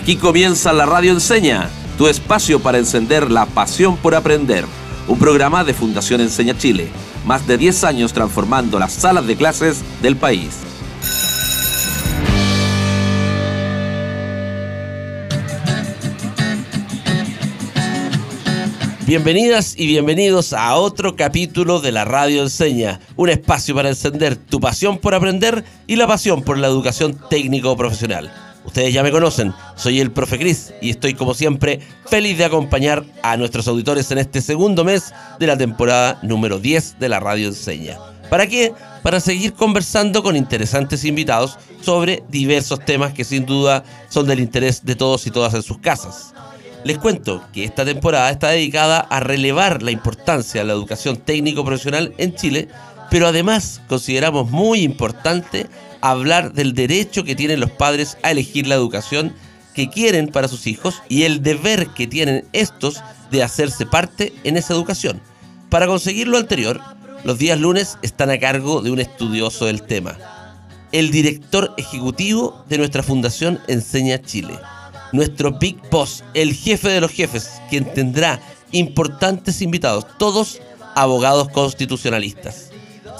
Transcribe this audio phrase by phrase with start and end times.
[0.00, 1.68] Aquí comienza la Radio Enseña,
[1.98, 4.64] tu espacio para encender la pasión por aprender.
[5.06, 6.88] Un programa de Fundación Enseña Chile,
[7.26, 10.56] más de 10 años transformando las salas de clases del país.
[19.06, 24.60] Bienvenidas y bienvenidos a otro capítulo de la Radio Enseña, un espacio para encender tu
[24.60, 28.49] pasión por aprender y la pasión por la educación técnico-profesional.
[28.64, 33.04] Ustedes ya me conocen, soy el profe Cris y estoy como siempre feliz de acompañar
[33.22, 37.48] a nuestros auditores en este segundo mes de la temporada número 10 de la Radio
[37.48, 37.98] Enseña.
[38.28, 38.72] ¿Para qué?
[39.02, 44.84] Para seguir conversando con interesantes invitados sobre diversos temas que sin duda son del interés
[44.84, 46.32] de todos y todas en sus casas.
[46.84, 52.14] Les cuento que esta temporada está dedicada a relevar la importancia de la educación técnico-profesional
[52.18, 52.68] en Chile,
[53.10, 55.66] pero además consideramos muy importante
[56.00, 59.34] hablar del derecho que tienen los padres a elegir la educación
[59.74, 64.56] que quieren para sus hijos y el deber que tienen estos de hacerse parte en
[64.56, 65.20] esa educación.
[65.68, 66.80] Para conseguir lo anterior,
[67.24, 70.16] los días lunes están a cargo de un estudioso del tema,
[70.90, 74.58] el director ejecutivo de nuestra fundación Enseña Chile,
[75.12, 78.40] nuestro Big Boss, el jefe de los jefes, quien tendrá
[78.72, 80.60] importantes invitados, todos
[80.96, 82.69] abogados constitucionalistas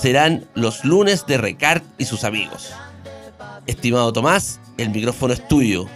[0.01, 2.73] serán los lunes de Recart y sus amigos.
[3.67, 5.87] Estimado Tomás, el micrófono es tuyo.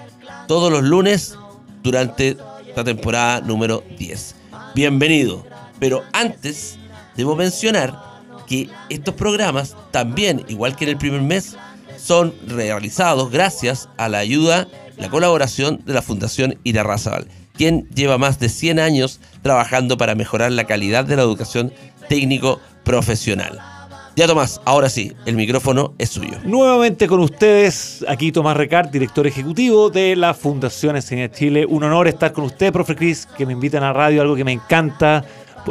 [0.47, 1.39] Todos los lunes
[1.83, 4.35] durante esta temporada número 10.
[4.75, 5.47] Bienvenido.
[5.81, 6.79] Pero antes,
[7.17, 7.99] debo mencionar
[8.47, 11.57] que estos programas también, igual que en el primer mes,
[11.97, 18.39] son realizados gracias a la ayuda, la colaboración de la Fundación Irarrázaval, quien lleva más
[18.39, 21.73] de 100 años trabajando para mejorar la calidad de la educación
[22.09, 23.73] técnico profesional.
[24.17, 26.39] Ya Tomás, ahora sí, el micrófono es suyo.
[26.45, 31.67] Nuevamente con ustedes, aquí Tomás Recart, director ejecutivo de la Fundación Enseña Chile.
[31.67, 34.53] Un honor estar con usted, profe Cris, que me invitan a radio, algo que me
[34.53, 35.25] encanta.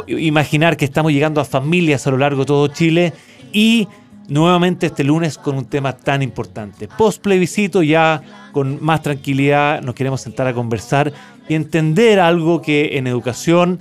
[0.06, 3.14] Imaginar que estamos llegando a familias a lo largo de todo Chile
[3.50, 3.88] y
[4.28, 6.86] nuevamente este lunes con un tema tan importante.
[6.86, 8.20] Post plebiscito ya
[8.52, 11.14] con más tranquilidad nos queremos sentar a conversar
[11.48, 13.80] y entender algo que en educación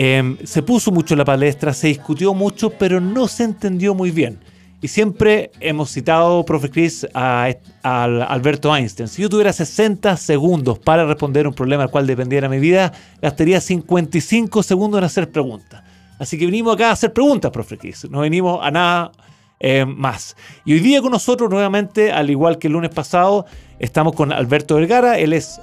[0.00, 4.38] Em, se puso mucho la palestra, se discutió mucho, pero no se entendió muy bien.
[4.80, 9.08] Y siempre hemos citado, profe Chris, a, Alberto Einstein.
[9.08, 13.60] Si yo tuviera 60 segundos para responder un problema al cual dependiera mi vida, gastaría
[13.60, 15.82] 55 segundos en hacer preguntas.
[16.20, 18.08] Así que venimos acá a hacer preguntas, profe Chris.
[18.08, 19.10] No venimos a nada
[19.58, 20.36] eh, más.
[20.64, 23.46] Y hoy día con nosotros, nuevamente, al igual que el lunes pasado,
[23.80, 25.18] estamos con Alberto Vergara.
[25.18, 25.60] Él es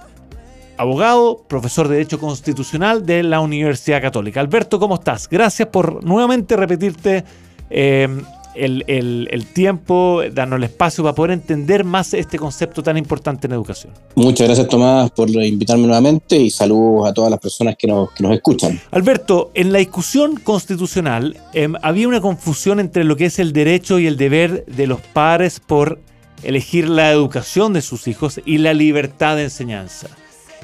[0.77, 4.39] abogado, profesor de Derecho Constitucional de la Universidad Católica.
[4.39, 5.29] Alberto, ¿cómo estás?
[5.29, 7.23] Gracias por nuevamente repetirte
[7.69, 8.07] eh,
[8.55, 13.93] el, tiempo, darnos el espacio para poder entender más este concepto tan importante en educación.
[14.15, 18.79] Muchas gracias, Tomás, por invitarme nuevamente y saludos a todas las personas que nos, escuchan.
[18.91, 23.99] Alberto, en la discusión constitucional em, había una confusión entre lo que es el derecho
[23.99, 25.99] y el deber de los padres por
[26.43, 30.07] elegir la educación de sus hijos y la libertad de enseñanza.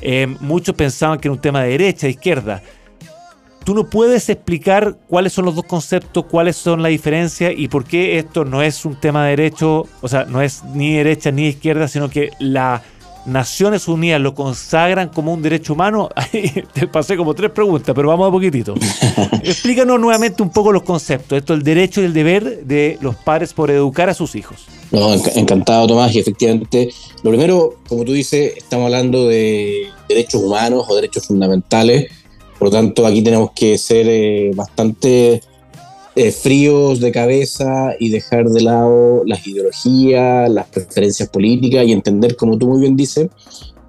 [0.02, 2.62] Eh, muchos pensaban que era un tema de derecha, de izquierda.
[3.64, 7.86] Tú no puedes explicar cuáles son los dos conceptos, cuáles son la diferencia y por
[7.86, 11.48] qué esto no es un tema de derecho, o sea, no es ni derecha ni
[11.48, 12.82] izquierda, sino que las
[13.26, 16.09] Naciones Unidas lo consagran como un derecho humano.
[16.74, 18.76] Te pasé como tres preguntas, pero vamos a poquitito.
[19.44, 21.38] Explícanos nuevamente un poco los conceptos.
[21.38, 24.66] Esto, el derecho y el deber de los padres por educar a sus hijos.
[24.92, 26.14] No, encantado, Tomás.
[26.16, 26.90] Y efectivamente,
[27.24, 32.12] lo primero, como tú dices, estamos hablando de derechos humanos o derechos fundamentales.
[32.58, 35.42] Por lo tanto, aquí tenemos que ser eh, bastante
[36.16, 42.36] eh, fríos de cabeza y dejar de lado las ideologías, las preferencias políticas y entender,
[42.36, 43.30] como tú muy bien dices,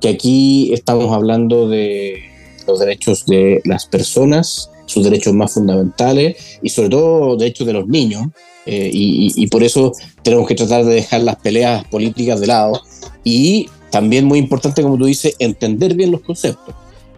[0.00, 2.22] que aquí estamos hablando de
[2.66, 7.88] los derechos de las personas, sus derechos más fundamentales y sobre todo derechos de los
[7.88, 8.28] niños,
[8.66, 12.80] eh, y, por eso tenemos que tratar de dejar las peleas políticas de lado
[13.24, 16.74] y también muy importante, como tú dices, entender bien los conceptos.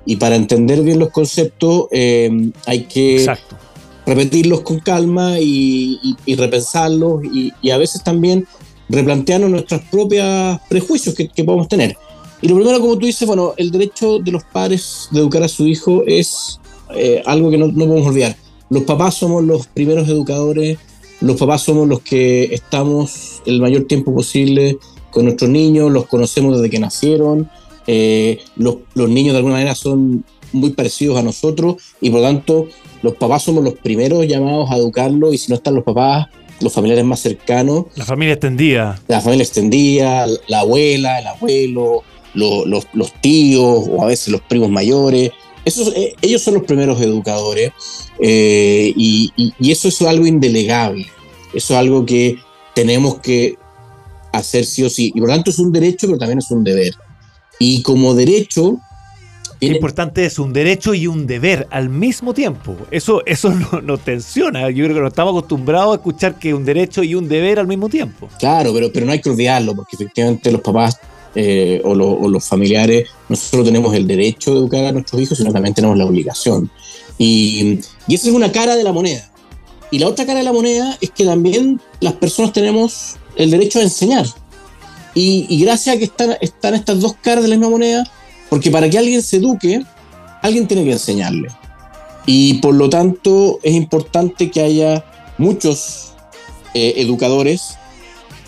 [0.07, 2.31] Y para entender bien los conceptos eh,
[2.67, 3.27] hay que
[4.07, 8.47] repetirlos con calma y, repensarlos y, a veces también
[8.89, 11.97] replantearnos nuestros propios prejuicios que, podemos tener.
[12.43, 15.49] Y lo primero, como tú dices, bueno, el derecho de los padres de educar a
[15.49, 16.61] su hijo es
[16.95, 18.37] eh, algo que no, no podemos olvidar.
[18.69, 20.79] Los papás somos los primeros educadores
[21.25, 24.79] los papás somos los que estamos el mayor tiempo posible
[25.11, 27.49] con nuestros niños, los conocemos desde que nacieron,
[27.87, 32.67] eh, los, niños de alguna manera son muy parecidos a nosotros y por lo tanto
[33.05, 36.27] los papás somos los primeros llamados a educarlos y si no están los papás,
[36.63, 37.85] los familiares más cercanos.
[37.97, 38.99] La familia extendida.
[39.09, 42.03] La familia extendida, la abuela, el abuelo,
[42.33, 45.33] los tíos o a veces los primos mayores.
[45.67, 47.73] Eh, ellos son los primeros educadores
[48.21, 49.31] eh, y,
[49.61, 51.07] eso es algo indelegable.
[51.53, 52.39] Eso es algo que
[52.75, 53.59] tenemos que
[54.33, 55.13] hacer sí o sí.
[55.15, 56.95] Y por lo tanto es un derecho, pero también es un deber.
[57.59, 58.79] Y como derecho...
[59.73, 62.77] Importante es un derecho y un deber al mismo tiempo.
[62.91, 64.71] Eso, eso nos no tensiona.
[64.71, 67.67] Yo creo que no estamos acostumbrados a escuchar que un derecho y un deber al
[67.67, 68.29] mismo tiempo.
[68.39, 70.99] Claro, pero, pero no hay que olvidarlo, porque efectivamente los papás
[71.37, 75.53] eh, o, los familiares no solo tenemos el derecho de educar a nuestros hijos, sino
[75.53, 76.71] también tenemos la obligación.
[77.19, 79.31] Y, y esa es una cara de la moneda.
[79.91, 83.79] Y la otra cara de la moneda es que también las personas tenemos el derecho
[83.81, 84.27] a enseñar.
[85.15, 88.05] Y, y, gracias a que están, están estas dos caras de la misma moneda,
[88.55, 89.83] porque para que alguien se eduque,
[90.41, 91.49] alguien tiene que enseñarle.
[92.25, 95.05] Y por lo tanto es importante que haya
[95.39, 96.13] muchos
[96.73, 97.77] eh, educadores,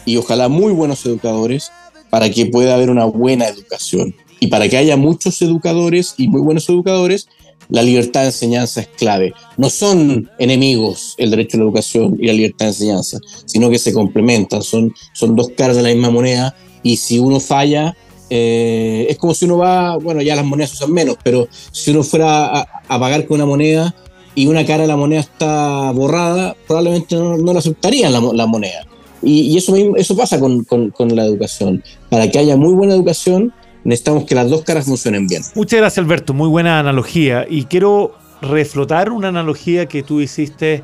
[0.04, 1.72] y ojalá muy buenos educadores,
[2.08, 4.14] para que pueda haber una buena educación.
[4.38, 7.26] Y para que haya muchos educadores y muy buenos educadores,
[7.68, 9.34] la libertad de enseñanza es clave.
[9.56, 13.80] No son enemigos el derecho a la educación y la libertad de enseñanza, sino que
[13.80, 16.54] se complementan, son, son dos caras de la misma moneda
[16.84, 17.96] y si uno falla,
[18.28, 22.02] eh, es como si uno va, bueno, ya las monedas usan menos, pero si uno
[22.02, 23.94] fuera a, pagar con una moneda
[24.34, 28.86] y una cara de la moneda está borrada, probablemente no, no la aceptarían la, moneda.
[29.22, 30.66] Y, eso, eso pasa con,
[31.14, 31.82] la educación.
[32.10, 33.52] Para que haya muy buena educación,
[33.84, 35.42] necesitamos que las dos caras funcionen bien.
[35.54, 36.34] Muchas gracias, Alberto.
[36.34, 37.46] Muy buena analogía.
[37.48, 40.82] Y quiero reflotar una analogía que tú hiciste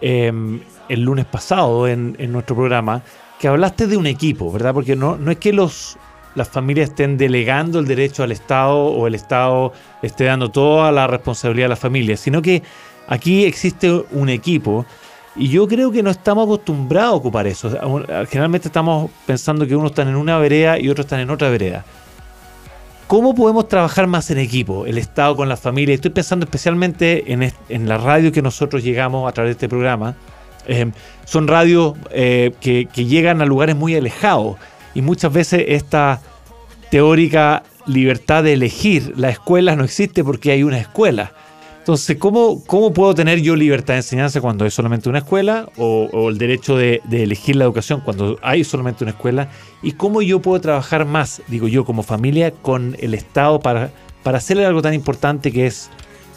[0.00, 3.02] em, el lunes pasado en, nuestro programa,
[3.38, 4.72] que hablaste de un equipo, ¿verdad?
[4.72, 5.98] Porque no, no es que los,
[6.36, 9.72] las familias estén delegando el derecho al Estado o el Estado
[10.02, 12.62] esté dando toda la responsabilidad a la familia, sino que
[13.08, 14.84] aquí existe un equipo
[15.34, 17.70] y yo creo que no estamos acostumbrados a ocupar eso.
[18.28, 21.84] Generalmente estamos pensando que unos están en una vereda y otros están en otra vereda.
[23.06, 24.84] ¿Cómo podemos trabajar más en equipo?
[24.84, 25.94] El Estado con la familia.
[25.94, 30.16] Estoy pensando especialmente en, la radio que nosotros llegamos a través de este programa.
[30.66, 30.90] Eh,
[31.24, 34.56] son radios eh, que llegan a lugares muy alejados
[34.96, 36.20] y muchas veces esta
[36.90, 41.32] teórica libertad de elegir la escuela no existe porque hay una escuela
[41.86, 45.68] entonces, ¿cómo, ¿cómo puedo tener yo libertad de enseñanza cuando es solamente una escuela?
[45.76, 49.50] O, el derecho de, elegir la educación cuando hay solamente una escuela?
[49.84, 53.92] ¿Y cómo yo puedo trabajar más, digo yo, como familia, con el Estado para,
[54.24, 55.88] para hacerle algo tan importante que es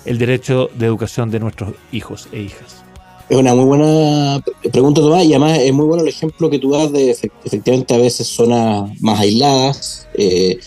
[0.06, 2.84] el derecho de educación de nuestros hijos e hijas?
[3.30, 6.72] Es una muy buena pregunta, Tomás, y además es muy bueno el ejemplo que tú
[6.72, 10.58] das de efectivamente a veces zonas más aisladas, eh,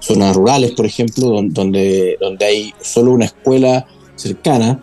[0.00, 3.86] zonas rurales, por ejemplo, donde, donde hay solo una escuela
[4.16, 4.78] cercana,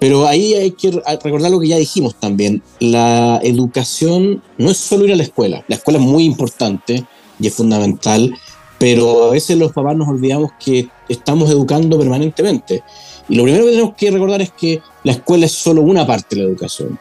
[0.00, 0.90] pero ahí hay que
[1.22, 2.60] recordar lo que ya dijimos también.
[2.80, 5.62] La educación no es solo ir a la escuela.
[5.68, 7.04] La escuela es muy importante
[7.38, 8.34] y es fundamental,
[8.78, 12.82] pero a veces los papás nos olvidamos que estamos educando permanentemente.
[13.30, 16.34] Y lo primero que tenemos que recordar es que la escuela es solo una parte
[16.34, 16.98] de la educación.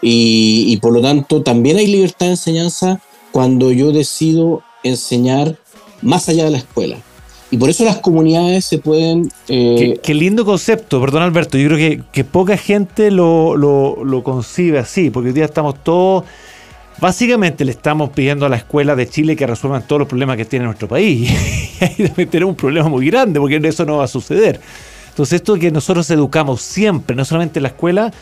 [0.00, 3.00] Y, por lo tanto también hay libertad de enseñanza
[3.30, 5.56] cuando yo decido enseñar
[6.00, 6.96] más allá de la escuela.
[7.50, 9.30] Y por eso las comunidades se pueden...
[9.48, 15.10] Eh, qué, lindo concepto, perdón Alberto, yo creo que, poca gente lo, lo, concibe así,
[15.10, 16.24] porque hoy día estamos todos...
[17.00, 20.44] Básicamente le estamos pidiendo a la escuela de Chile que resuelvan todos los problemas que
[20.44, 21.28] tiene nuestro país.
[21.98, 24.60] y ahí tenemos un problema muy grande, porque eso no va a suceder.
[25.12, 28.12] Entonces esto que nosotros educamos siempre, no solamente en la escuela,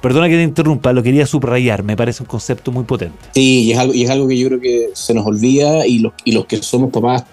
[0.00, 3.18] Perdona que te interrumpa, lo quería subrayar, me parece un concepto muy potente.
[3.34, 5.98] Sí, y es algo, y es algo que yo creo que se nos olvida y
[5.98, 7.24] los, y los que somos papás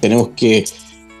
[0.00, 0.64] tenemos que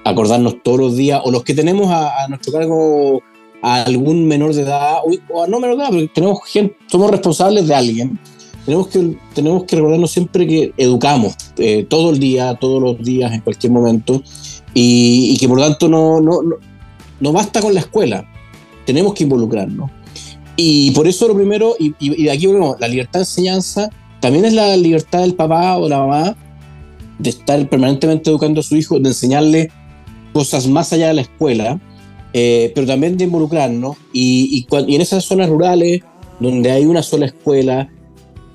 [0.04, 3.22] acordarnos todos los días, o los que tenemos a, nuestro cargo
[3.62, 7.66] a algún menor de edad, o, no menor de edad, pero tenemos gente, somos responsables
[7.66, 8.18] de alguien.
[8.64, 13.32] Tenemos que, tenemos que recordarnos siempre que educamos eh, todo el día, todos los días,
[13.32, 14.22] en cualquier momento,
[14.72, 16.40] y, que por tanto no, no,
[17.30, 18.26] basta con la escuela,
[18.86, 19.90] tenemos que involucrarnos.
[20.56, 23.90] Y por eso lo primero, y, y aquí volvemos, la libertad de enseñanza
[24.22, 26.36] también es la libertad del papá o la mamá
[27.18, 29.70] de estar permanentemente educando a su hijo, de enseñarle
[30.32, 31.80] cosas más allá de la escuela,
[32.32, 33.96] eh, pero también de involucrarnos.
[34.12, 36.02] Y, y, en esas zonas rurales,
[36.40, 37.90] donde hay una sola escuela,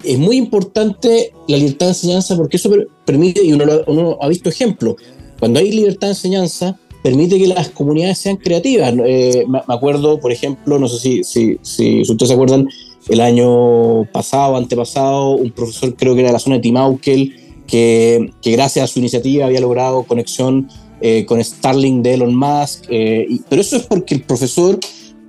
[0.03, 2.71] es muy importante la libertad de enseñanza porque eso
[3.05, 4.95] permite, y uno, uno ha visto ejemplos,
[5.39, 8.93] cuando hay libertad de enseñanza, permite que las comunidades sean creativas.
[9.05, 12.67] Eh, me acuerdo, por ejemplo, no sé si, si, si, ustedes se acuerdan,
[13.09, 17.35] el año pasado, antepasado, un profesor creo que era de la zona de Timauquel,
[17.65, 20.67] que, que gracias a su iniciativa había logrado conexión
[20.99, 24.79] eh, con Starling de Elon Musk, eh, pero eso es porque el profesor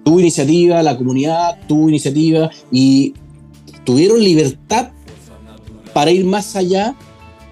[0.02, 3.12] tuvo iniciativa, la comunidad tuvo iniciativa y
[3.84, 4.92] tuvieron libertad
[5.92, 6.96] para ir más allá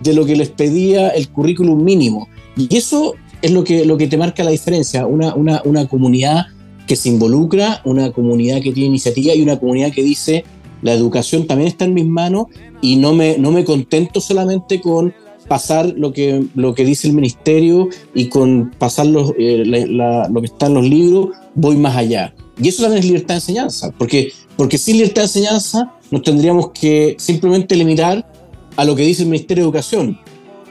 [0.01, 2.27] de lo que les pedía el currículum mínimo.
[2.57, 3.15] Y eso
[3.47, 6.47] es lo que, lo que te marca la diferencia, una, una, una comunidad
[6.87, 10.45] que se involucra, una comunidad que tiene iniciativa y una comunidad que dice,
[10.83, 12.47] la educación también está en mis manos
[12.81, 15.15] y no me, no me contento solamente con
[15.49, 20.47] pasar lo que, lo que dice el ministerio y con pasar los, eh, lo que
[20.47, 22.35] está en los libros, voy más allá.
[22.61, 26.71] Y eso también es libertad de enseñanza, porque, porque sin libertad de enseñanza nos tendríamos
[26.71, 28.29] que simplemente limitar
[28.76, 30.19] a lo que dice el Ministerio de Educación.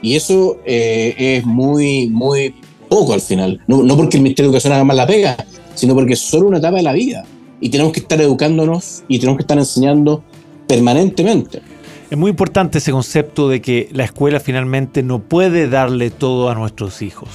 [0.02, 2.54] Y eso eh, es muy, muy
[2.88, 3.60] poco al final.
[3.66, 5.36] No, no porque el Ministerio de Educación haga mal la pega,
[5.74, 7.24] sino porque es solo una etapa de la vida.
[7.60, 10.22] Y tenemos que estar educándonos y tenemos que estar enseñando
[10.66, 11.62] permanentemente.
[12.10, 16.54] Es muy importante ese concepto de que la escuela finalmente no puede darle todo a
[16.54, 17.28] nuestros hijos.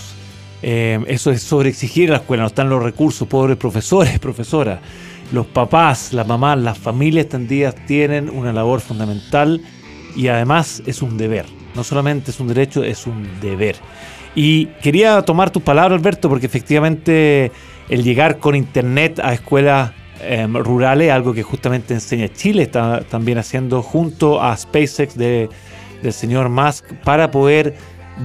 [0.63, 4.79] Eh, eso es sobre exigir a la escuela, no están los recursos, pobres profesores, profesoras.
[5.33, 9.61] Los papás, las mamás, las familias extendidas tienen una labor fundamental
[10.15, 11.45] y además es un deber.
[11.75, 13.77] No solamente es un derecho, es un deber.
[14.35, 17.51] Y quería tomar tus palabras, Alberto, porque efectivamente
[17.89, 23.37] el llegar con internet a escuelas em, rurales, algo que justamente enseña Chile, está también
[23.37, 25.49] haciendo junto a SpaceX de,
[26.01, 27.75] del señor Musk para poder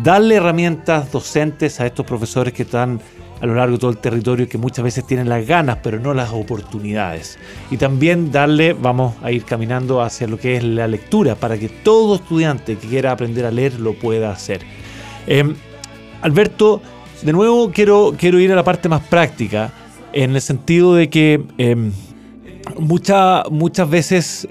[0.02, 3.00] darle herramientas docentes a estos profesores que están
[3.40, 6.14] a lo largo de todo el territorio que muchas veces tienen las ganas pero no
[6.14, 7.38] las oportunidades.
[7.70, 11.68] Y también darle, vamos a ir caminando hacia lo que es la lectura para que
[11.68, 14.60] todo estudiante que quiera aprender a leer lo pueda hacer.
[15.26, 15.56] Em,
[16.23, 16.82] Alberto,
[17.23, 19.73] de nuevo quiero, quiero ir a la parte más práctica
[20.12, 21.92] en el sentido de que em,
[22.78, 24.49] muchas veces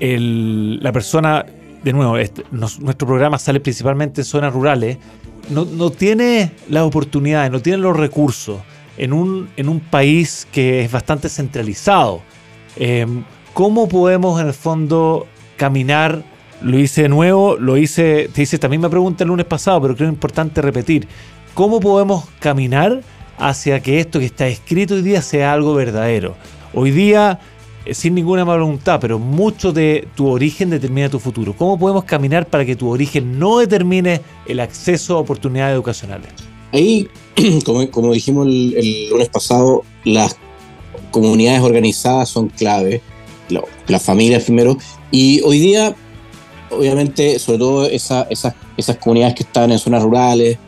[0.00, 1.44] la persona,
[1.82, 2.16] de nuevo,
[2.52, 4.98] nuestro programa sale principalmente en zonas rurales,
[5.50, 8.60] no, tiene las oportunidades, no tiene los recursos
[8.96, 12.22] en un, en un país que es bastante centralizado.
[12.76, 16.22] Em, ¿Cómo podemos en el fondo caminar?
[16.62, 19.96] Lo hice de nuevo, lo hice, te hice también me pregunta el lunes pasado, pero
[19.96, 21.08] creo importante repetir.
[21.54, 23.02] ¿Cómo podemos caminar
[23.38, 26.36] hacia que esto que está escrito hoy día sea algo verdadero?
[26.74, 27.40] Hoy día
[27.86, 31.54] eh, sin ninguna mala voluntad, pero mucho de tu origen determina tu futuro.
[31.56, 36.28] ¿Cómo podemos caminar para que tu origen no determine el acceso a oportunidades educacionales?
[36.72, 37.08] Ahí,
[37.64, 40.36] como, dijimos el, lunes pasado, las
[41.10, 43.00] comunidades organizadas son clave,
[43.88, 44.76] las familias primero,
[45.10, 45.96] y hoy día,
[46.70, 50.58] obviamente, sobre todo esas, esas comunidades que están en zonas rurales,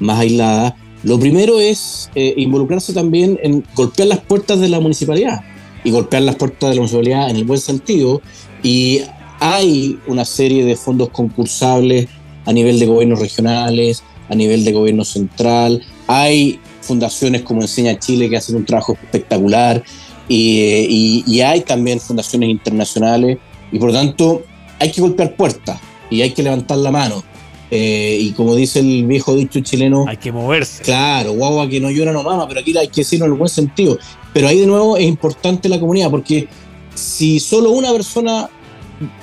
[0.00, 5.40] más aisladas, lo primero es eh, involucrarse también en golpear las puertas de la municipalidad
[5.84, 8.22] y golpear las puertas de la municipalidad en el buen sentido.
[8.62, 9.00] Y
[9.40, 12.08] hay una serie de fondos concursables
[12.44, 15.82] a nivel de gobiernos regionales, a nivel de gobierno central.
[16.06, 19.82] Hay fundaciones como Enseña Chile que hacen un trabajo espectacular
[20.28, 23.38] y, y, hay también fundaciones internacionales
[23.72, 24.42] y por lo tanto
[24.82, 27.22] hay que golpear puertas y hay que levantar la mano.
[27.70, 30.82] Eh, y como dice el viejo dicho chileno, hay que moverse.
[30.82, 33.48] Claro, guagua que no llora no mama, pero aquí hay que decirlo en el buen
[33.48, 33.96] sentido.
[34.34, 36.48] Pero ahí de nuevo es importante la comunidad, porque
[36.94, 38.50] si solo una persona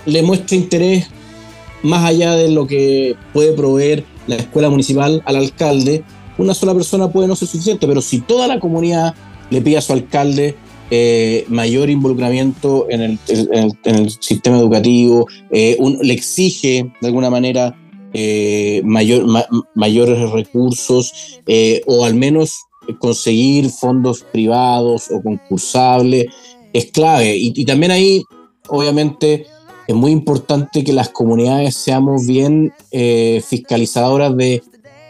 [0.06, 1.08] le muestra interés
[1.84, 6.04] más allá de lo que puede proveer la escuela municipal al alcalde,
[6.38, 9.14] una sola persona puede no ser suficiente, pero si toda la comunidad
[9.50, 10.56] le pide a su alcalde
[10.92, 17.78] eh, mayor involucramiento en el, sistema educativo, eh, le exige de alguna manera
[18.14, 19.26] eh, mayor,
[19.76, 21.40] mayores recursos
[21.86, 22.58] o al menos
[22.98, 26.26] conseguir fondos privados o concursables
[26.74, 27.36] es clave.
[27.38, 28.24] Y, también ahí,
[28.68, 29.46] obviamente,
[29.88, 32.74] es muy importante que las comunidades seamos bien
[33.48, 34.64] fiscalizadoras de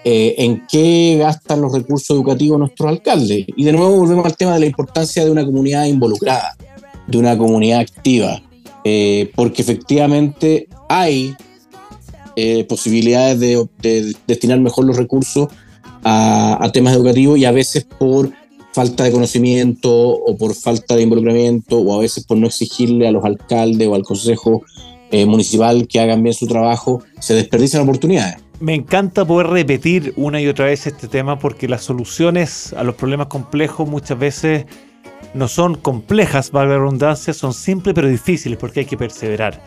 [0.04, 3.46] eh, en qué gastan los recursos educativos nuestros alcaldes.
[3.56, 6.56] Y de nuevo volvemos al tema de la importancia de una comunidad involucrada,
[7.08, 8.42] de una comunidad activa,
[8.84, 11.36] eh, porque efectivamente hay
[12.70, 15.50] posibilidades de destinar mejor los recursos
[16.04, 18.32] a, temas educativos y a veces por
[18.74, 23.12] falta de conocimiento o por falta de involucramiento o a veces por no exigirle a
[23.12, 24.64] los alcaldes o al consejo
[25.12, 28.38] eh, municipal que hagan bien su trabajo, se desperdician oportunidades.
[28.60, 32.96] Me encanta poder repetir una y otra vez este tema porque las soluciones a los
[32.96, 34.66] problemas complejos muchas veces
[35.34, 39.62] no son complejas, valga la redundancia, son simples pero difíciles porque hay que perseverar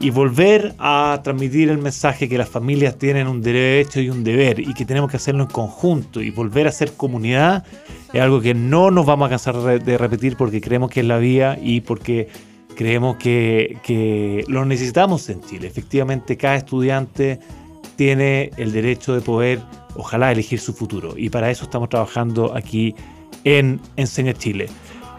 [0.00, 4.58] y volver a transmitir el mensaje que las familias tienen un derecho y un deber
[4.58, 7.66] y que tenemos que hacerlo en conjunto y volver a ser comunidad
[8.14, 11.18] es algo que no nos vamos a cansar de repetir porque creemos que es la
[11.18, 12.28] vía y porque
[12.74, 15.66] creemos que, que lo necesitamos en Chile.
[15.66, 17.38] Efectivamente, cada estudiante
[18.00, 19.60] tiene el derecho de poder,
[19.94, 22.94] ojalá, elegir su futuro y para eso estamos trabajando aquí
[23.44, 24.70] en Enseña Chile.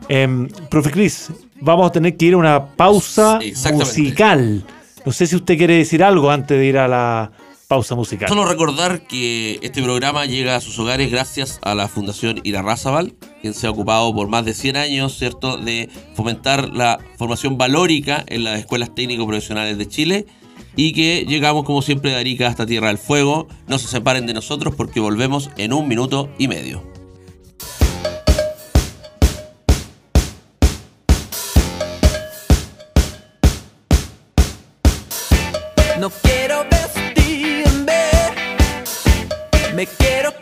[0.09, 3.39] Em, profe Cris, vamos a tener que ir a una pausa
[3.71, 4.65] musical.
[5.05, 7.31] No sé si usted quiere decir algo antes de ir a la
[7.67, 8.27] pausa musical.
[8.27, 13.53] Solo recordar que este programa llega a sus hogares gracias a la Fundación Irarrázaval, quien
[13.53, 18.43] se ha ocupado por más de 100 años, ¿cierto?, de fomentar la formación valórica en
[18.43, 20.25] las escuelas técnico-profesionales de Chile
[20.75, 23.47] y que llegamos como siempre de Arica hasta Tierra del Fuego.
[23.67, 26.83] No se separen de nosotros porque volvemos en un minuto y medio.
[35.99, 38.09] No quiero vestirme,
[39.75, 40.40] me quiero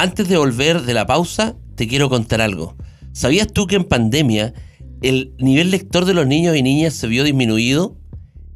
[0.00, 2.74] antes de volver de la pausa, te quiero contar algo.
[3.12, 4.54] ¿Sabías tú que en pandemia
[5.02, 7.98] el nivel lector de los niños y niñas se vio disminuido?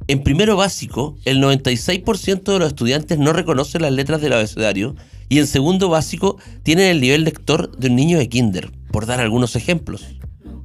[0.07, 4.97] En primero básico, el 96% de los estudiantes no reconocen las letras del abecedario
[5.29, 9.21] y en segundo básico tienen el nivel lector de un niño de kinder, por dar
[9.21, 10.17] algunos ejemplos.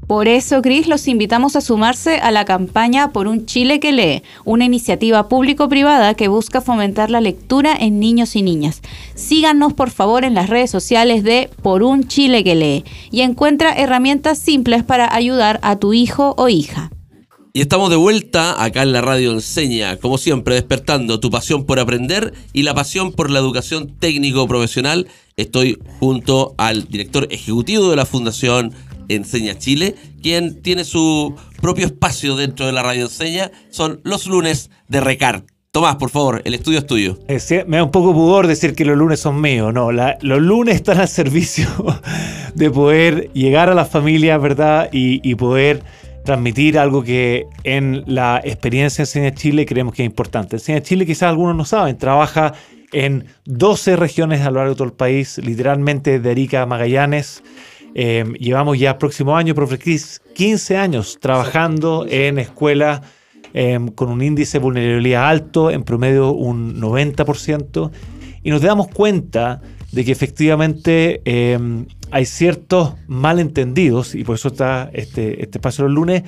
[0.10, 4.24] Por eso, Cris, los invitamos a sumarse a la campaña Por un Chile que lee,
[4.44, 8.82] una iniciativa público-privada que busca fomentar la lectura en niños y niñas.
[9.14, 13.72] Síganos, por favor, en las redes sociales de Por un Chile que lee y encuentra
[13.72, 16.90] herramientas simples para ayudar a tu hijo o hija.
[17.54, 21.80] Y estamos de vuelta acá en la radio Enseña, como siempre, despertando tu pasión por
[21.80, 25.08] aprender y la pasión por la educación técnico profesional.
[25.38, 28.74] Estoy junto al director ejecutivo de la Fundación
[29.10, 33.52] Enseña Chile, quien tiene su propio espacio dentro de la radio Enseña.
[33.70, 35.46] Son los lunes de Recart.
[35.72, 37.20] Tomás, por favor, el estudio es tuyo.
[37.68, 41.00] Me da un poco pudor decir que los lunes son míos, no, los lunes están
[41.00, 41.68] al servicio
[42.56, 44.90] de poder llegar a las familias, ¿verdad?
[44.92, 45.84] Y, y poder
[46.26, 50.56] transmitir algo que en la experiencia Enseña Chile creemos que es importante.
[50.56, 52.54] Enseña Chile, quizás algunos no saben, trabaja
[52.92, 57.44] en 12 regiones a lo largo de todo el país, literalmente de Arica a Magallanes.
[57.96, 63.02] Eh, llevamos ya próximo año, profe Cris, 15 años trabajando en escuelas
[63.54, 67.92] eh, con un índice de vulnerabilidad alto, en promedio un 90%,
[68.44, 71.58] y nos damos cuenta de que efectivamente eh,
[72.12, 76.24] hay ciertos malentendidos, y por eso está este, este espacio los lunes,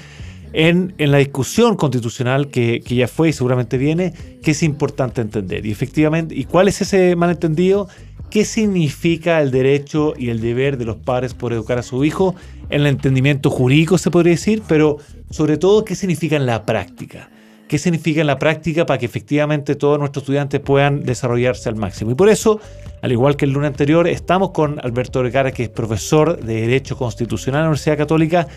[0.54, 5.22] en, en la discusión constitucional que, que ya fue y seguramente viene, que es importante
[5.22, 5.66] entender.
[5.66, 7.88] Y efectivamente, ¿y cuál es ese malentendido?
[8.32, 12.34] ¿Qué significa el derecho y el deber de los padres por educar a su hijo?
[12.70, 17.30] En el entendimiento jurídico se podría decir, pero sobre todo, ¿qué significa en la práctica?
[17.68, 22.12] ¿Qué significa en la práctica para que efectivamente todos nuestros estudiantes puedan desarrollarse al máximo?
[22.12, 22.62] Y por eso,
[23.02, 26.96] al igual que el lunes anterior, estamos con Alberto Vergara, que es profesor de Derecho
[26.96, 28.48] Constitucional en la Universidad Católica,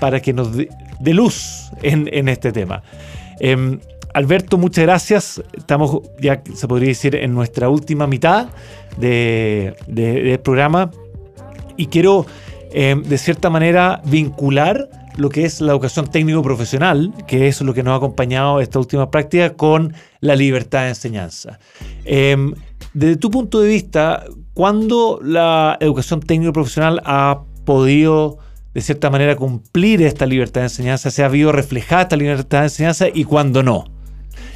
[0.00, 0.68] para que nos dé
[1.14, 2.80] luz en, en este tema.
[3.40, 3.78] Em,
[4.14, 5.42] Alberto, muchas gracias.
[5.56, 8.48] Estamos ya, se podría decir, en nuestra última mitad
[8.96, 10.90] de- de- del programa
[11.76, 12.24] y quiero,
[12.72, 17.82] em, de cierta manera, vincular lo que es la educación técnico-profesional, que es lo que
[17.82, 21.58] nos ha acompañado esta última práctica, con la libertad de enseñanza.
[22.04, 22.52] Em,
[22.94, 28.38] desde tu punto de vista, ¿cuándo la educación técnico-profesional ha podido,
[28.76, 31.10] de cierta manera, cumplir esta libertad de enseñanza?
[31.10, 33.86] ¿Se ha habido reflejada esta libertad de enseñanza y cuándo no?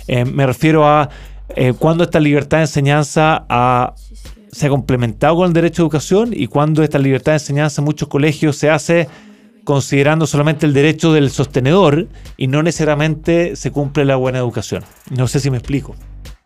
[0.09, 1.09] Eh, me refiero a
[1.57, 3.47] eh, cuándo esta libertad de enseñanza
[4.53, 7.87] se ha complementado con el derecho a educación y cuándo esta libertad de enseñanza en
[7.87, 9.09] muchos colegios se hace
[9.65, 12.07] considerando solamente el derecho del sostenedor
[12.37, 14.85] y no necesariamente se cumple la buena educación.
[15.09, 15.95] No sé si me explico.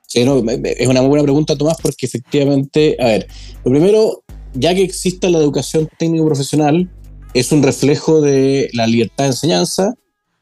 [0.07, 3.27] Sí, no, es una muy buena pregunta, Tomás, porque efectivamente, a ver,
[3.65, 6.89] lo primero, ya que exista la educación técnico-profesional,
[7.35, 9.95] es un reflejo de la libertad de enseñanza,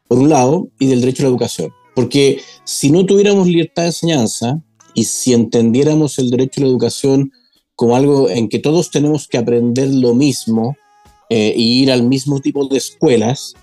[0.08, 1.72] por un lado, y del derecho a la educación.
[1.94, 4.62] Porque si no tuviéramos libertad de enseñanza
[4.94, 7.32] y si entendiéramos el derecho a la educación
[7.74, 10.76] como algo en que todos tenemos que aprender lo mismo
[11.30, 13.54] eh, y ir al mismo tipo de escuelas,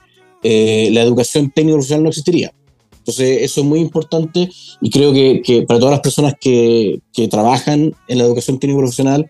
[0.43, 2.51] eh, la educación técnico-profesional no existiría.
[2.97, 4.49] Entonces, eso es muy importante
[4.81, 9.29] y creo que, para todas las personas que, trabajan en la educación técnico profesional,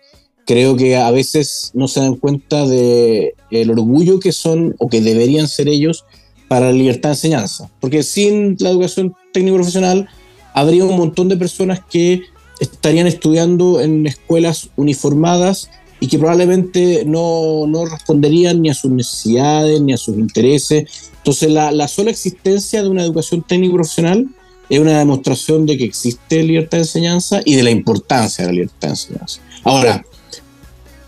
[0.50, 5.00] creo que a veces no se dan cuenta de el orgullo que son o que
[5.00, 6.04] deberían ser ellos
[6.48, 7.70] para la libertad de enseñanza.
[7.78, 10.08] Porque sin la educación técnico profesional
[10.52, 12.22] habría un montón de personas que
[12.58, 19.80] estarían estudiando en escuelas uniformadas y que probablemente no, no responderían ni a sus necesidades
[19.80, 21.12] ni a sus intereses.
[21.18, 24.26] Entonces la, la sola existencia de una educación técnico profesional
[24.68, 28.54] es una demostración de que existe libertad de enseñanza y de la importancia de la
[28.54, 29.40] libertad de enseñanza.
[29.62, 30.04] Ahora,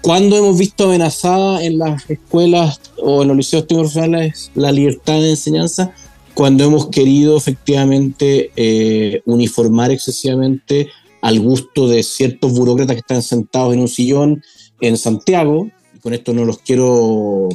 [0.02, 5.30] ¿cuándo hemos visto amenazada en las escuelas o en los liceos profesionales la libertad de
[5.30, 5.92] enseñanza?
[6.34, 10.88] Cuando hemos querido efectivamente eh, uniformar excesivamente
[11.20, 14.42] al gusto de ciertos burócratas que están sentados en un sillón
[14.80, 15.68] en Santiago,
[16.02, 17.48] con esto no los quiero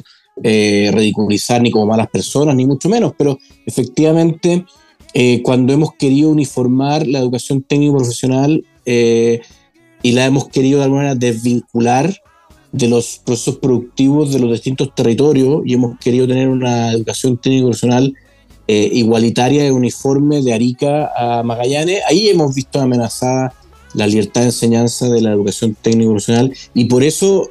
[0.43, 4.65] eh, ridiculizar ni como malas personas, ni mucho menos, pero efectivamente
[5.13, 9.41] eh, cuando hemos querido uniformar la educación técnico profesional eh,
[10.03, 12.15] y la hemos querido de alguna manera desvincular
[12.77, 17.67] de los procesos productivos de los distintos territorios y hemos querido tener una educación técnico
[17.67, 18.13] profesional
[18.67, 23.53] eh, igualitaria y uniforme de Arica a Magallanes, ahí hemos visto amenazada
[23.93, 27.49] la libertad de enseñanza de la educación técnico profesional y por eso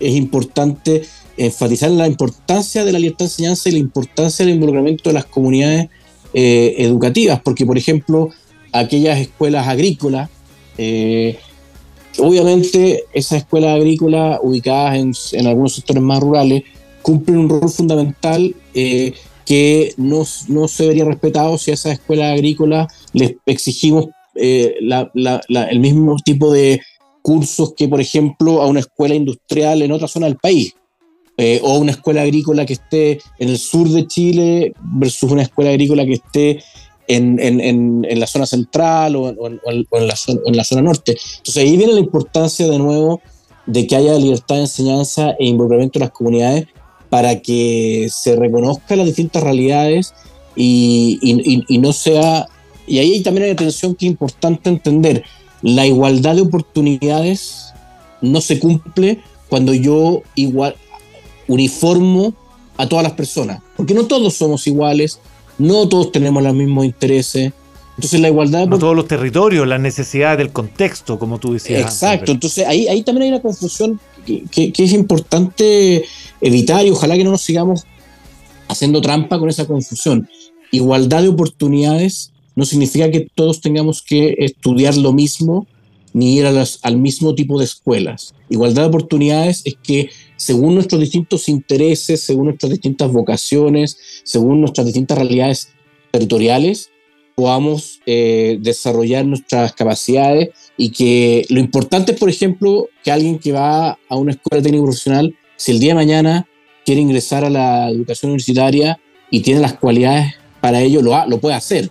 [0.00, 1.02] es importante
[1.36, 5.24] enfatizar la importancia de la libertad de enseñanza y la importancia del involucramiento de las
[5.24, 5.88] comunidades
[6.34, 8.30] eh, educativas, porque por ejemplo,
[8.72, 10.28] aquellas escuelas agrícolas,
[10.78, 11.38] eh,
[12.18, 16.64] obviamente esas escuelas agrícolas ubicadas en, en, algunos sectores más rurales
[17.02, 22.32] cumplen un rol fundamental eh, que no, no, se vería respetado si a esas escuelas
[22.32, 26.80] agrícolas les exigimos eh, el mismo tipo de
[27.22, 30.74] cursos que, por ejemplo, a una escuela industrial en otra zona del país.
[31.38, 35.70] Eh, o una escuela agrícola que esté en el sur de Chile versus una escuela
[35.70, 36.62] agrícola que esté
[37.08, 39.50] en, en, en, en la zona central o, o,
[39.90, 41.16] o la zona, en la zona norte.
[41.38, 43.20] Entonces ahí viene la importancia de nuevo
[43.66, 46.66] de que haya libertad de enseñanza e involucramiento de las comunidades
[47.08, 50.14] para que se reconozcan las distintas realidades
[50.56, 52.48] y, y, y, no sea...
[52.86, 55.22] Y ahí también hay una tensión que es importante entender.
[55.62, 57.72] La igualdad de oportunidades
[58.20, 60.74] no se cumple cuando yo igual
[61.48, 62.34] uniformo
[62.78, 65.20] a todas las personas, porque no todos somos iguales,
[65.58, 67.52] no todos tenemos los mismos intereses.
[67.96, 68.66] Entonces la igualdad...
[68.66, 71.80] No todos los territorios, las necesidades del contexto, como tú decías.
[71.80, 76.04] Exacto, antes, entonces ahí, ahí también hay una confusión que, que, que, es importante
[76.40, 77.84] evitar y ojalá que no nos sigamos
[78.68, 80.28] haciendo trampa con esa confusión.
[80.70, 85.66] Igualdad de oportunidades no significa que todos tengamos que estudiar lo mismo
[86.12, 88.34] ni ir a las, al mismo tipo de escuelas.
[88.48, 90.10] Igualdad de oportunidades es que
[90.42, 95.68] según nuestros distintos intereses, según nuestras distintas vocaciones, según nuestras distintas realidades
[96.10, 96.90] territoriales,
[97.36, 103.52] podamos eh, desarrollar nuestras capacidades y que lo importante es, por ejemplo, que alguien que
[103.52, 106.48] va a una escuela técnico profesional, si el día de mañana
[106.84, 108.98] quiere ingresar a la educación universitaria
[109.30, 111.88] y tiene las cualidades para ello, lo, lo puede hacer.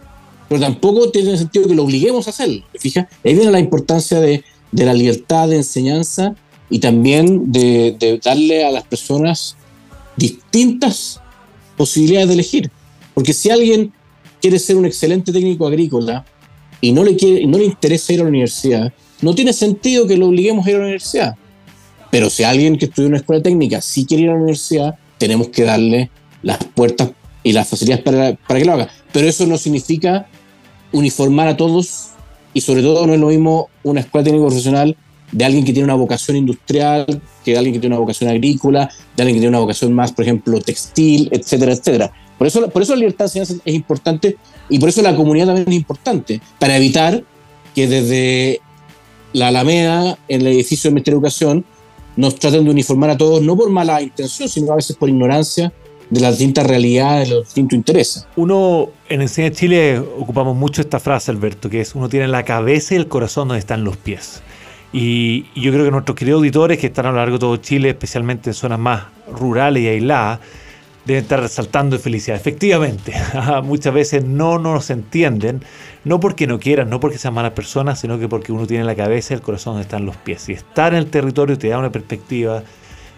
[0.49, 2.65] Pero tampoco tiene sentido que lo obliguemos a hacerlo.
[2.77, 6.35] Fija, ahí viene la importancia de, de la libertad de enseñanza
[6.71, 9.57] y también de, de, darle a las personas
[10.15, 11.19] distintas
[11.75, 12.71] posibilidades de elegir.
[13.13, 13.91] Porque si alguien
[14.41, 16.25] quiere ser un excelente técnico agrícola
[16.79, 20.15] y no le, quiere, no le interesa ir a la universidad, no tiene sentido que
[20.15, 21.35] lo obliguemos a ir a la universidad.
[22.09, 25.49] Pero si alguien que estudia una escuela técnica sí quiere ir a la universidad, tenemos
[25.49, 26.09] que darle
[26.41, 27.11] las puertas
[27.43, 28.89] y las facilidades para, para que lo haga.
[29.11, 30.25] Pero eso no significa
[30.93, 32.11] uniformar a todos
[32.53, 34.95] y sobre todo no es lo mismo una escuela técnica profesional
[35.31, 37.05] de alguien que tiene una vocación industrial,
[37.43, 40.11] que de alguien que tiene una vocación agrícola, de alguien que tiene una vocación más,
[40.11, 42.11] por ejemplo, textil, etcétera, etcétera.
[42.37, 44.37] Por eso, por eso la libertad de enseñanza es importante
[44.69, 47.23] y por eso la comunidad también es importante, para evitar
[47.75, 48.61] que desde
[49.33, 51.65] la Alameda, en el edificio del Ministerio de Educación,
[52.15, 55.71] nos traten de uniformar a todos, no por mala intención, sino a veces por ignorancia
[56.09, 58.27] de las distintas realidades, de los distintos intereses.
[58.35, 62.95] Uno, en Enseña Chile ocupamos mucho esta frase, Alberto, que es uno tiene la cabeza
[62.95, 64.41] y el corazón donde están los pies.
[64.93, 67.89] Y, yo creo que nuestros queridos auditores que están a lo largo de todo Chile,
[67.89, 70.39] especialmente en zonas más rurales y aisladas,
[71.05, 72.37] deben estar resaltando de felicidad.
[72.37, 73.13] Efectivamente,
[73.63, 75.63] muchas veces no nos entienden,
[76.03, 78.95] no porque no quieran, no porque sean malas personas, sino que porque uno tiene la
[78.95, 80.49] cabeza y el corazón donde están los pies.
[80.49, 82.63] Y estar en el territorio te da una perspectiva,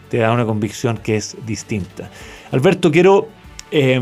[0.09, 2.09] te da una convicción que es distinta.
[2.51, 3.29] Alberto, quiero
[3.71, 3.99] eh,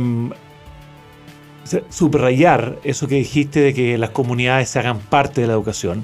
[1.90, 6.04] subrayar eso que dijiste de que las comunidades se hagan parte de la educación.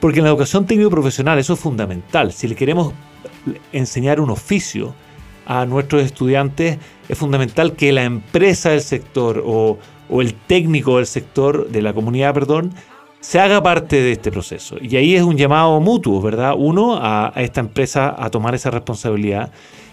[0.00, 2.32] Porque en la educación técnico-profesional eso es fundamental.
[2.32, 2.92] Si le queremos
[3.72, 4.94] enseñar un oficio
[5.46, 9.78] a nuestros estudiantes, es fundamental que la empresa del sector o,
[10.10, 12.72] el técnico del sector, de la comunidad, perdón,
[13.20, 14.76] se haga parte de este proceso.
[14.80, 16.54] Y ahí es un llamado mutuo, ¿verdad?
[16.56, 19.52] Uno, a, a esta empresa a tomar esa responsabilidad.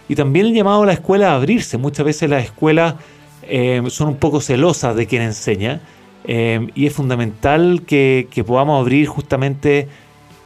[0.09, 1.77] Y también el llamado a la escuela a abrirse.
[1.77, 2.95] Muchas veces las escuelas
[3.43, 5.81] eh, son un poco celosas de quien enseña.
[6.27, 9.87] Eh, y es fundamental que, que podamos abrir justamente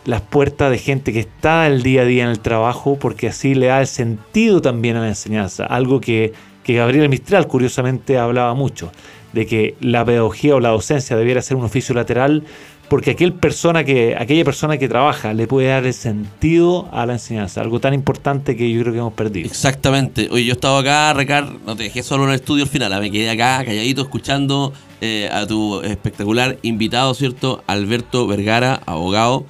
[0.05, 3.53] las puertas de gente que está el día a día en el trabajo, porque así
[3.53, 5.65] le da el sentido también a la enseñanza.
[5.65, 8.91] Algo que, que Gabriel Mistral curiosamente hablaba mucho,
[9.33, 12.43] de que la pedagogía o la docencia debiera ser un oficio lateral,
[12.91, 17.13] porque aquel persona que, aquella persona que trabaja le puede dar el sentido a la
[17.13, 19.47] enseñanza, algo tan importante que yo creo que hemos perdido.
[19.47, 20.27] Exactamente.
[20.29, 22.99] Oye, yo estaba acá, Recar, no te dejé solo en el estudio al final, ah,
[22.99, 27.63] me quedé acá calladito escuchando eh, a tu espectacular invitado, ¿cierto?
[27.65, 29.45] Alberto Vergara, abogado.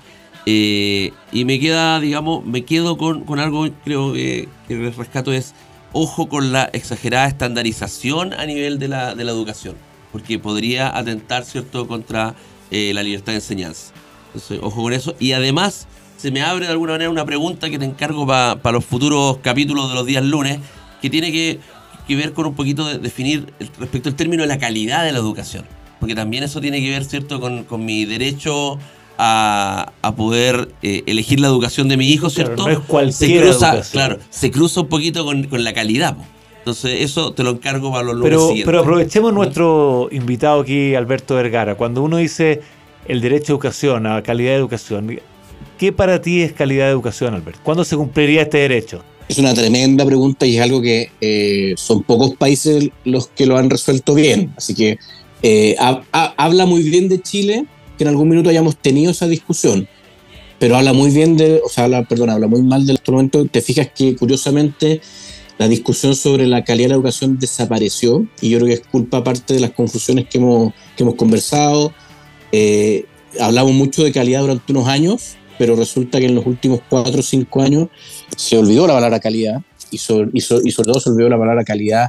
[0.46, 5.56] Eh, y me queda, digamos, me quedo con, con algo, creo que, que rescato es,
[5.94, 9.78] ojo con la exagerada estandarización a nivel de la, de la educación,
[10.12, 12.36] porque podría atentar, ¿cierto?, contra
[12.72, 13.94] eh, la libertad de enseñanza.
[14.28, 15.14] Entonces, ojo con eso.
[15.20, 18.86] Y además, se me abre de alguna manera una pregunta que te encargo para los
[18.86, 20.60] futuros capítulos de los días lunes,
[21.02, 21.60] que tiene que,
[22.08, 25.12] que ver con un poquito de definir el- respecto al término de la calidad de
[25.12, 25.66] la educación.
[26.00, 28.80] Porque también eso tiene que ver, ¿cierto?, con, con mi derecho
[29.18, 32.64] a, a poder eh, elegir la educación de mi hijo, Claro, ¿cierto?
[32.68, 33.92] no es se cualquier cruza, educación.
[33.92, 36.16] claro, se cruza un poquito con, con la calidad.
[36.16, 36.24] po.
[36.62, 38.66] Entonces, eso te lo encargo para los lunes Pero, siguientes.
[38.66, 41.76] pero aprovechemos nuestro invitado aquí, Alberto Vergara.
[41.76, 42.62] Cuando uno dice
[43.08, 45.20] el derecho a educación, a calidad de educación,
[45.80, 47.60] ¿qué para ti es calidad de educación, Alberto?
[47.64, 49.04] ¿Cuándo se cumpliría este derecho?
[49.28, 53.58] Es una tremenda pregunta y es algo que eh, son pocos países los que lo
[53.58, 54.54] han resuelto bien.
[54.58, 55.00] Así que
[55.42, 57.66] eh, ha- ha- habla muy bien de Chile
[57.98, 59.88] que en algún minuto hayamos tenido esa discusión,
[60.60, 63.44] pero habla muy bien de, o sea, habla, perdón, habla muy mal del instrumento.
[63.46, 65.02] Te fijas que curiosamente
[65.58, 69.24] la discusión sobre la calidad de la educación desapareció y yo creo que es culpa
[69.24, 71.94] parte de las confusiones que hemos, que hemos conversado.
[72.52, 73.06] Eh,
[73.40, 77.24] hablamos mucho de calidad durante unos años, pero resulta que en los últimos cuatro o
[77.24, 77.90] cinco años
[78.36, 79.62] se olvidó la palabra calidad
[79.92, 82.08] y sobre, y so- y sobre todo se olvidó la palabra calidad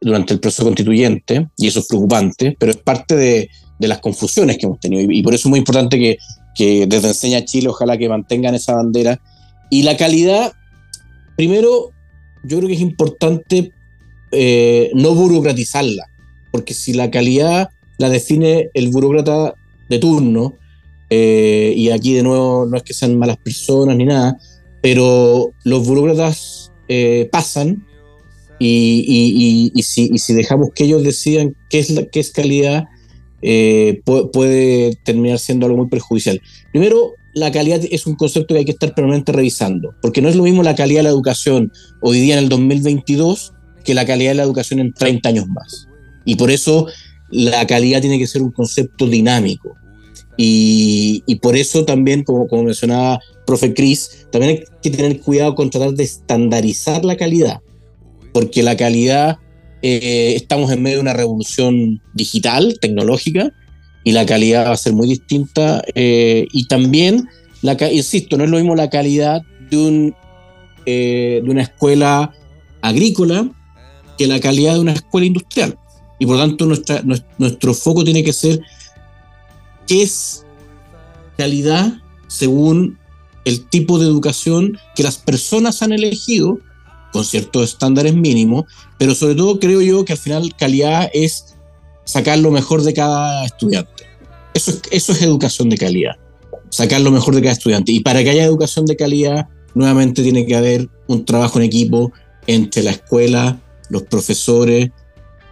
[0.00, 4.56] durante el proceso constituyente, y eso es preocupante, pero es parte de, de las confusiones
[4.56, 5.10] que hemos tenido.
[5.10, 6.18] Y, y por eso es muy importante que,
[6.54, 9.20] que desde Enseña Chile, ojalá que mantengan esa bandera.
[9.70, 10.52] Y la calidad,
[11.36, 11.90] primero,
[12.42, 13.72] yo creo que es importante
[14.30, 16.06] eh, no burocratizarla,
[16.50, 19.54] porque si la calidad la define el burócrata
[19.88, 20.54] de turno,
[21.10, 24.38] eh, y aquí de nuevo no es que sean malas personas ni nada,
[24.82, 27.86] pero los burócratas eh, pasan
[28.58, 32.86] y, si, dejamos que ellos decidan qué es, la, qué es calidad,
[33.40, 36.40] pu- puede terminar siendo algo muy perjudicial.
[36.72, 40.36] Primero, la calidad es un concepto que hay que estar permanentemente revisando, porque no es
[40.36, 43.52] lo mismo la calidad de la educación hoy día en el 2022
[43.84, 45.88] que la calidad de la educación en 30 años más.
[46.24, 46.86] Y por eso
[47.30, 49.74] la calidad tiene que ser un concepto dinámico.
[50.36, 55.54] Y, y por eso también, como, como mencionaba profe Cris, también hay que tener cuidado
[55.54, 57.60] con tratar de estandarizar la calidad,
[58.32, 59.38] porque la calidad,
[59.82, 63.52] eh, estamos en medio de una revolución digital, tecnológica,
[64.08, 65.82] y la calidad va a ser muy distinta.
[65.94, 67.28] eh, y también,
[67.60, 70.14] la, insisto, no es lo mismo la calidad de, un,
[70.86, 72.32] eh, de una escuela
[72.80, 73.50] agrícola
[74.16, 75.76] que la calidad de una escuela industrial.
[76.18, 78.60] Y por lo tanto, nuestra, nues- nuestro foco tiene que ser
[79.86, 80.46] qué es
[81.36, 81.92] calidad
[82.28, 82.96] según
[83.44, 86.58] el tipo de educación que las personas han elegido
[87.12, 88.64] con ciertos estándares mínimos,
[88.98, 91.54] pero sobre todo creo yo que al final calidad es
[92.04, 93.97] sacar lo mejor de cada estudiante.
[94.58, 96.16] Eso es, eso es educación de calidad,
[96.70, 97.92] sacar lo mejor de cada estudiante.
[97.92, 102.12] Y para que haya educación de calidad, nuevamente tiene que haber un trabajo en equipo
[102.48, 104.90] entre la escuela, los profesores,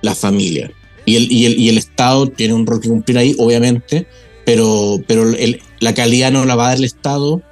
[0.02, 0.72] la familia.
[1.04, 4.08] Y el, y el, y el Estado tiene un rol que cumplir ahí, obviamente,
[4.44, 7.42] pero, pero el- la calidad no la va a dar el Estado,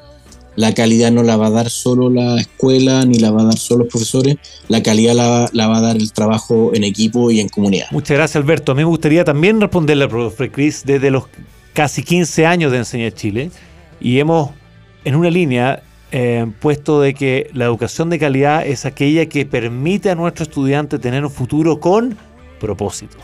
[0.56, 3.58] la calidad no la va a dar solo la escuela, ni la va a dar
[3.58, 4.36] solo los profesores,
[4.68, 7.86] la calidad la, la va a dar el trabajo en equipo y en comunidad.
[7.90, 8.72] Muchas gracias, Alberto.
[8.72, 11.24] A mí me gustaría también responderle al profe Cris desde los
[11.72, 13.50] casi 15 años de Enseñar Chile
[14.00, 14.50] y hemos,
[15.04, 20.10] en una línea, eh, puesto de que la educación de calidad es aquella que permite
[20.10, 22.16] a nuestro estudiante tener un futuro con
[22.60, 23.16] propósito.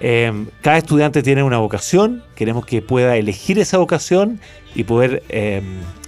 [0.00, 0.32] Eh,
[0.62, 4.40] cada estudiante tiene una vocación, queremos que pueda elegir esa vocación
[4.74, 5.62] y poder eh,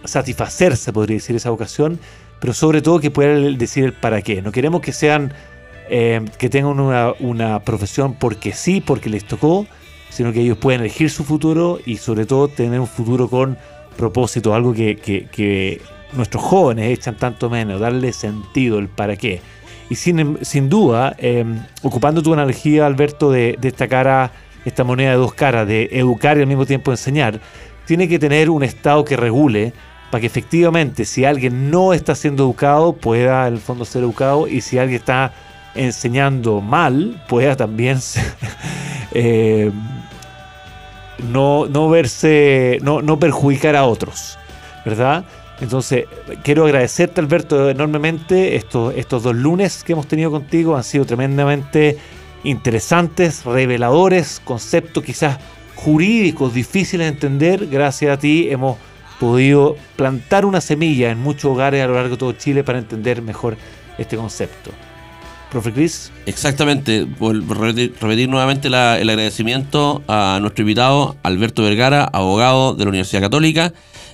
[0.05, 1.99] satisfacerse, podría decir, esa vocación,
[2.41, 4.41] pero sobre todo que pueda decir el para qué.
[4.43, 5.33] No queremos que sean
[5.91, 9.67] eh, que tengan una, profesión porque sí, porque les tocó,
[10.11, 13.59] sino que ellos pueden elegir su futuro y sobre todo tener un futuro con
[13.97, 15.81] propósito, algo que, que- que
[16.15, 19.41] nuestros jóvenes echan tanto menos, darle sentido, el para qué.
[19.91, 21.45] Y sin, sin duda, eh,
[21.83, 24.33] ocupando tu analogía, Alberto, de destacar a
[24.65, 27.41] esta moneda de dos caras de educar y al mismo tiempo enseñar,
[27.87, 29.73] tiene que tener un Estado que regule
[30.11, 34.47] para que efectivamente si alguien no está siendo educado pueda en el fondo ser educado
[34.47, 35.33] y si alguien está
[35.75, 37.99] enseñando mal pueda también
[39.13, 39.73] eh,
[41.31, 44.39] no, no verse, no, no perjudicar a otros,
[44.85, 45.25] ¿verdad?
[45.63, 46.07] Entonces,
[46.43, 48.57] quiero agradecerte, Alberto, enormemente.
[48.57, 51.97] Estos, estos dos lunes que hemos tenido contigo han sido tremendamente
[52.43, 55.39] interesantes, reveladores, conceptos quizás
[55.77, 57.69] jurídicos difíciles de entender.
[57.69, 58.77] Gracias a ti hemos
[59.21, 63.23] podido plantar una semilla en muchos hogares a lo largo de todo Chile para entender
[63.23, 63.57] mejor
[63.99, 64.73] este concepto.
[65.53, 66.11] Profe Cris.
[66.27, 73.73] Exactamente, repetir, nuevamente el agradecimiento a nuestro invitado Alberto Vergara, abogado de la Universidad Católica,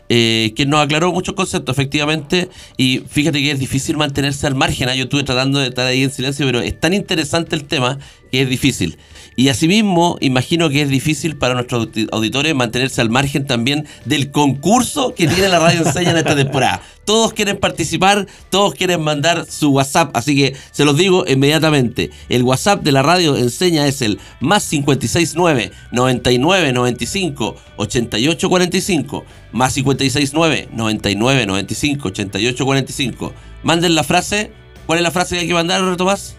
[0.09, 4.89] eh, que nos aclaró muchos conceptos, efectivamente, y fíjate que es difícil mantenerse al margen,
[4.89, 4.95] ¿ah?
[4.95, 7.99] yo estuve tratando de estar ahí en silencio, pero es tan interesante el tema
[8.31, 8.99] que es difícil.
[9.39, 14.33] Y asimismo, imagino que es difícil para nuestros audi- auditores mantenerse al margen también del
[14.33, 16.83] concurso que tiene la Radio Enseña en esta temporada.
[17.05, 22.11] Todos quieren participar, todos quieren mandar su WhatsApp, así que se los digo inmediatamente.
[22.29, 29.73] El WhatsApp de la Radio Enseña es el más 569 99 95 88 45 más
[29.75, 33.33] 569 99 95 88 45.
[33.63, 34.51] Manden la frase.
[34.87, 36.35] ¿Cuál es la frase que hay que mandar, Tomás?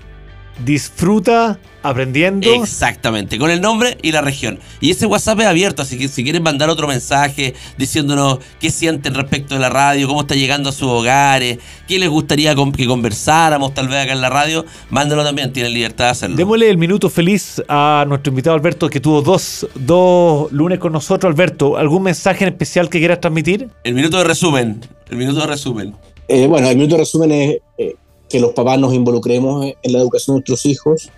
[0.66, 2.54] Disfruta aprendiendo.
[2.54, 4.60] Exactamente, con el nombre y la región.
[4.82, 9.14] Y ese WhatsApp es abierto, así que si quieren mandar otro mensaje diciéndonos qué sienten
[9.16, 12.86] respecto de la radio, cómo está llegando a sus hogares, qué les gustaría con- que
[12.86, 16.36] conversáramos tal vez acá en la radio, mándenlo también, tienen libertad de hacerlo.
[16.36, 21.32] Démosle el minuto feliz a nuestro invitado Alberto, que tuvo dos, dos lunes con nosotros.
[21.32, 23.70] Alberto, ¿algún mensaje en especial que quieras transmitir?
[23.86, 25.96] El minuto de resumen, el minuto de resumen.
[26.28, 27.96] Eh, bueno, el minuto de resumen es eh,
[28.30, 31.10] que los papás nos involucremos en la educación de nuestros hijos,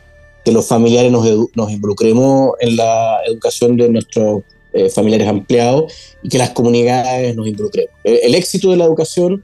[0.44, 4.44] que los familiares nos, involucremos en la educación de nuestros
[4.74, 5.94] eh, familiares ampliados
[6.24, 7.94] y que las comunidades nos involucremos.
[8.04, 9.44] El, el éxito de la educación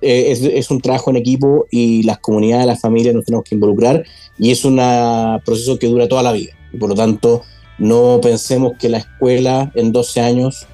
[0.00, 4.04] eh, es, un trabajo en equipo y las comunidades, las familias nos tenemos que involucrar
[4.38, 4.76] y es un
[5.44, 6.52] proceso que dura toda la vida.
[6.78, 7.42] Por lo tanto,
[7.78, 10.66] no pensemos que la escuela en 12 años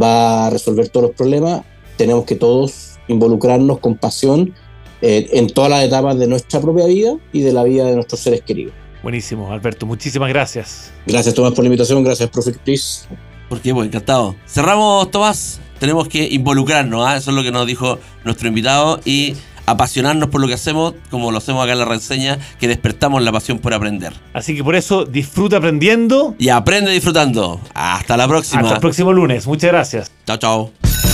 [0.00, 1.62] va a resolver todos los problemas.
[1.96, 4.52] Tenemos que todos involucrarnos con pasión
[5.00, 8.20] eh, en todas las etapas de nuestra propia vida y de la vida de nuestros
[8.20, 8.74] seres queridos.
[9.02, 9.86] Buenísimo, Alberto.
[9.86, 10.92] Muchísimas gracias.
[11.06, 13.06] Gracias Tomás por la invitación, gracias profe Cris.
[13.48, 13.72] ¿Por qué?
[13.72, 14.34] Pues encantado.
[14.46, 15.60] Cerramos, Tomás.
[15.78, 17.16] Tenemos que involucrarnos, ¿ah?
[17.16, 19.34] eso es lo que nos dijo nuestro invitado, y
[19.66, 23.32] apasionarnos por lo que hacemos, como lo hacemos acá en la reseña, que despertamos la
[23.32, 24.14] pasión por aprender.
[24.32, 26.34] Así que por eso disfruta aprendiendo.
[26.38, 27.60] Y aprende disfrutando.
[27.74, 28.62] Hasta la próxima.
[28.62, 29.46] Hasta el próximo lunes.
[29.46, 30.10] Muchas gracias.
[30.26, 31.05] Chao, chao.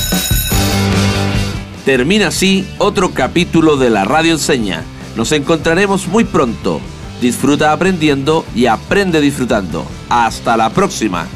[1.85, 4.85] Termina así otro capítulo de la Radio Enseña.
[5.17, 6.81] Nos encontraremos muy pronto.
[7.21, 9.85] Disfruta aprendiendo y aprende disfrutando.
[10.09, 11.27] Hasta la próxima.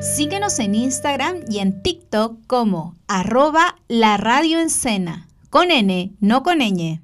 [0.00, 4.58] Síguenos en Instagram y en TikTok como arroba la radio
[5.50, 7.00] con N, no con ñ.